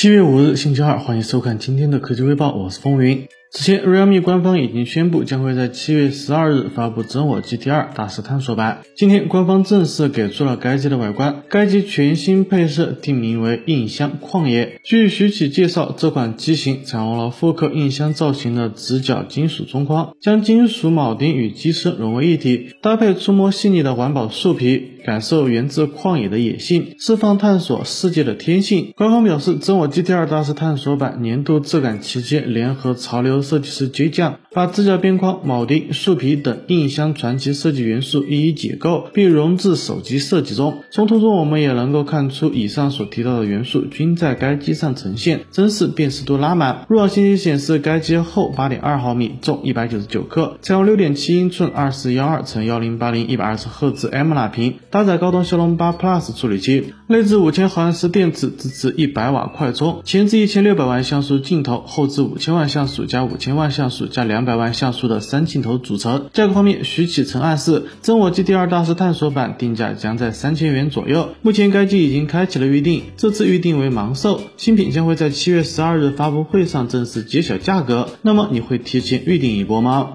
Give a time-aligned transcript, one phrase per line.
[0.00, 3.28] 七月五日，星期二，欢迎收看今天的科技微报，我是风云。
[3.50, 8.80] 此前，realme 官方已经宣布将会在七月十二日发布真我 GT 2大师探索版。
[8.94, 11.44] 今天，官方正式给出了该机的外观。
[11.48, 14.78] 该机全新配色定名为印象旷野。
[14.84, 28.92] 据徐启介绍，这款机型采用了复刻印象造型的直角金属中框，将金属铆钉与机身融为一体，搭配触摸细腻的环保树皮，感受源自旷野的野性，释放探索世界的天性。
[28.94, 33.37] 官方表示，真我 GT 2大师探索版年度质感旗舰联合潮流。
[33.42, 40.82] 设计师 J 酱把直角边框、铆钉、树皮等印象传奇设计元素一一解构，并融至手机设计中。
[40.90, 46.86] 从图中我们也能够看出，以上所提到的元素均在该机上呈现，真是辨识度拉满。
[46.88, 66.28] 入网信息显示，该机厚八点二毫米，重一百九十九克，采用六点七英寸二四幺二乘幺零八零一百二十赫兹 M 拉屏，搭载高通骁龙八 Plus 处理器，内置五千毫安时电池，支持一百瓦快充，前置一千六百万像素镜头，后置五千万像素加五千万像素加两百万像素的三镜头组成。
[66.34, 71.30] 价格方面，徐启曾暗示，真我 GT 2大师探索版定价将在三千元左右。
[71.40, 78.10] 目前该机已经开启了预定，这次预定为盲售，新品将会在七月十二日发布会上正式揭晓价格。
[78.20, 80.12] 那么你会提前预定一波吗？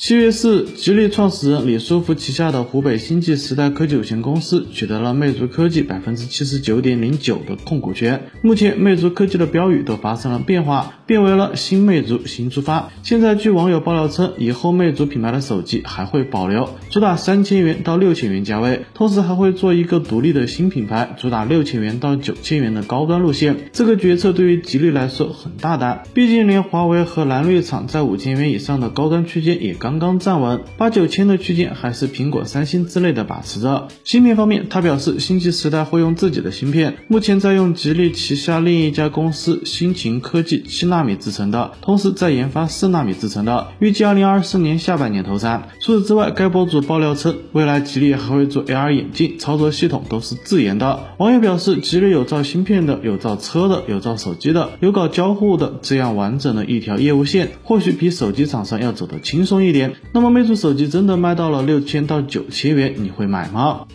[0.00, 8.30] 七月四，吉利创始人李书福旗下的湖北星际时代科技有限公司取得了魅族科技百分之七十九点零九的控股权。
[8.40, 12.92] 目前，魅族科技的标语都发生了变化，变为了新魅族新出发。
[13.02, 23.56] 现在，据网友爆料称，以后魅族品牌的手机还会保留主打三千元到六千元价位，同时还会做一个独立的新品牌，主打六千元到九千元的高端路线。
[23.72, 29.87] 这个决策对于吉利来说很大胆，毕竟连华为和蓝绿厂在五千元以上的高端区间也刚。
[29.88, 33.88] 刚刚站稳八九千的区间，还是苹果、三星之类的把持着。
[34.04, 45.70] 芯片方面，他表示，星际时代会用自己的芯片，目前在用吉利旗下另一家公司新秦科技七纳米制成的，同时在研发四纳米制成的，预计二零二四年下半年投产。
[45.80, 51.14] 除此之外，该博主爆料称，未来吉利还会做 AR 眼镜，操作系统都是自研的。
[51.16, 59.77] 网友表示，吉利有造芯片的，有造车的，有造手机的，有搞交互的，这样完整的一条业务线，或许比手机厂商要走得轻松一点。
[60.12, 63.86] 那么魅族手机真的卖到了六千到九千元，你会买吗？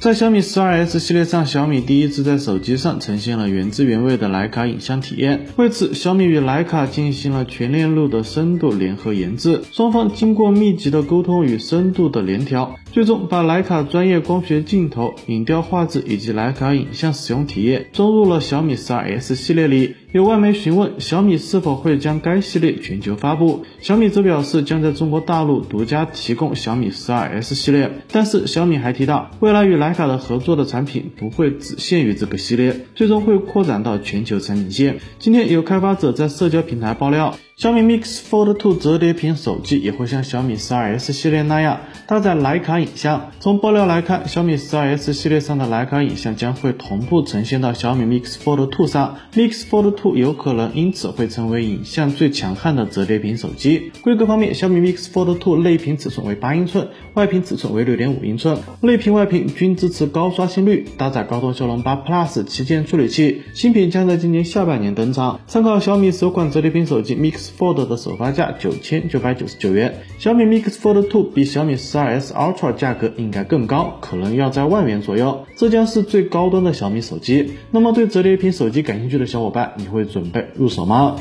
[0.00, 5.48] 在小米十二 S 系列上，小米第一次在手机上呈现了原汁原味的徕卡影像体验。
[5.56, 19.96] 为此，小米与徕卡进行了全链路的深度联合研制，双方经过密集的沟通与深度的联调，最终把徕卡专业光学镜头、影调画质以及徕卡影像使用体验装入了小米十二 S 系列里。
[20.12, 27.88] 有外媒询问小米是否会将该系列全球发布，小米则表示将在中国大陆独家提供小米十二 S 系列。
[28.10, 34.98] 但是小米还提到，未来与徕卡的合作的产品不会只限于这个系列，最终会扩展到全球产品线。
[35.20, 37.36] 今天有开发者在社交平台爆料。
[37.60, 43.32] 小米 Mix Fold 2折叠屏手机也会像小米 12S 系列那样搭载徕卡影像。
[43.38, 53.92] 从爆料来看，小米 12S 系列上的徕卡影像将会同步呈现到小米 Mix Fold 2上，Mix Fold 2有可能因此会成为影像最强悍的折叠屏手机。
[54.00, 63.42] 规格方面，小米 Mix Fold 2内屏尺寸为八英寸，外屏尺寸为六点五英寸，内屏外屏均支持高刷新率，搭载高通骁龙八 Plus 旗舰处理器。
[63.52, 65.40] 新品将在今年下半年登场。
[65.46, 67.49] 参考小米首款折叠屏手机 Mix。
[67.58, 75.46] Fold 的首发价九千九百九十九元，小米 Mix Fold Two 比小米 12S Ultra 价格应该更高，可能要在万元左右。
[75.56, 77.52] 这将是最高端的小米手机。
[77.70, 81.16] 那么对折叠屏手机感兴趣的小伙伴，你会准备入手吗？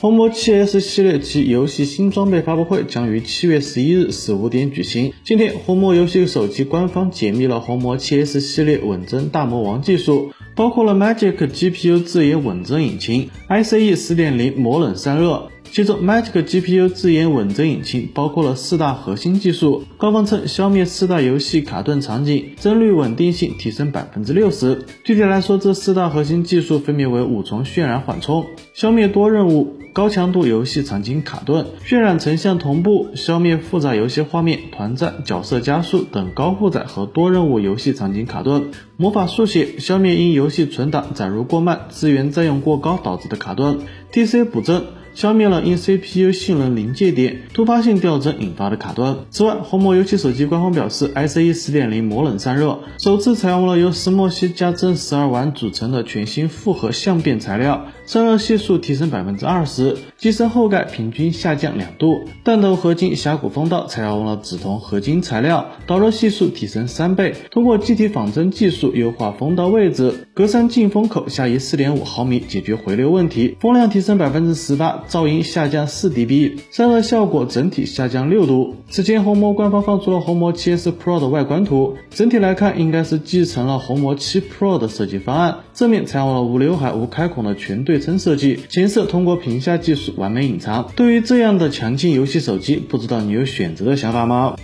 [0.00, 5.12] 红魔 7S 系列及游戏新装备发布会将于七月十一日十五点举行。
[5.22, 10.32] 今天，红魔游戏手机官方解密了红魔 7S 系列稳帧大魔王技术。
[10.56, 15.50] 包括了 Magic GPU 自研稳帧引擎，ICE 4.0模冷散热。
[15.70, 24.82] 其中，Magic GPU 自研稳帧引擎包括了四大核心技术，官方称消灭四大游戏卡顿场景，帧率稳定性提升百分之六十。
[25.04, 29.76] 具体来说，这四大核心技术分别为五重渲染缓冲，消灭多任务。
[29.92, 43.78] 高强度游戏场景卡顿、渲染成像同步、消灭复杂游戏画面、团战、角色加速等高负载和多任务游戏场景卡顿；魔法速写消灭因游戏存档载入过慢、资源占用过高导致的卡顿
[44.12, 44.84] ；TC 补帧。
[45.12, 49.16] 消灭了因 CPU 性能临界点突发性掉帧引发的卡顿。
[49.30, 57.86] 此外，红魔游戏手机官方表示，ICE 4.0模冷散热首次采用了由石墨烯加真十二烷组成的全新复合相变材料。
[58.10, 67.32] 散热系数提升百分之二十，机身后盖平均下降两度，弹头合金峡谷风道采用了紫铜合金材料，导热系数提升三倍。
[67.52, 73.56] 通过机体仿真技术优化风道位置，格栅进风口下移四点五毫米，解决回流问题。
[73.60, 78.74] 风量提升百分之十八，噪音下降四 dB，散热效果整体下降六度。
[78.88, 85.58] 此前红魔官方放出了红魔 7S Pro 的外观图，整体来看应该是继承了红魔7 Pro 的设计方案。
[85.72, 90.90] 正面采用了无刘海、无开孔的全对称设计，前摄通过屏下技术完美隐藏。
[90.96, 94.56] 对于这样的强劲游戏手机，不知道你有选择的想法吗？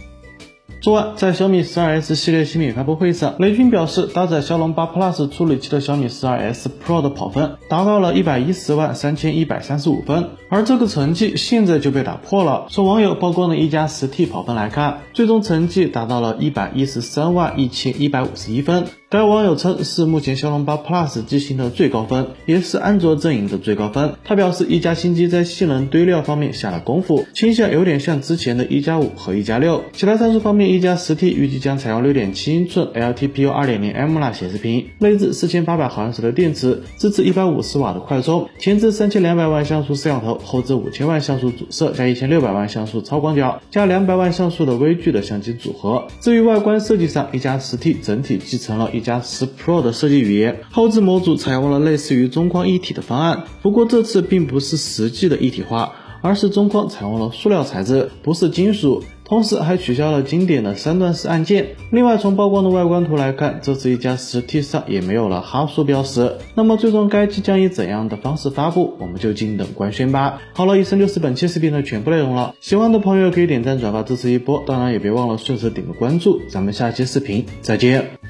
[0.82, 12.66] 昨晚在小米十二 S 系列新品发布会上，雷军表示，搭载骁龙八 Plus 处理器的小米十二 S Pro 的跑分达到了一百一十万三千一百三十五分，而这个成绩现在就被打破了。
[12.70, 18.84] 从网友曝光的一加十 T 跑分来看，最终成绩达到了一百一十三万一千一百五十一分。
[19.16, 24.12] 该网友称是目前骁龙八 Plus 机型的最高分，也是安卓阵营的最高分。
[24.22, 29.82] 他表示，一加新机在性能堆料方面下了功夫，倾向有点像之前的一加五和一加六。
[29.94, 46.06] 其他参数方面，一加十 T 预计将采用六点七英寸 LTPO 二点零 AMOLED 显示屏，内置四千八百毫安时的电池，支持一百五十瓦的快充，前置三千两百万像素摄像头，后置五千万像素主摄加一千六百万像素超广角加两百万像素的微距的相机组合。
[46.20, 48.90] 至于外观设计上，一加十 T 整体继承了。
[48.92, 55.92] 一加十 Pro 的设计语言，后置模组采用了类似于中框一体的方案，不过这次并不是实际的一体化，
[56.22, 59.04] 而是中框采用了塑料材质，不是金属。
[59.28, 61.74] 同时还取消了经典的三段式按键。
[61.90, 66.36] 另外，从曝光的外观图来看，这次一加十 T 上也没有了哈苏标识。
[66.54, 70.40] 那么，最终该机将以怎样的方式发布，我们就静等官宣吧。
[70.52, 72.54] 好了，以上就是本期视频的全部内容了。
[72.60, 76.40] 喜欢的朋友可以点赞转发支持一波，当然也别忘了顺手点个关注。
[76.48, 78.25] 咱们下期视频再见。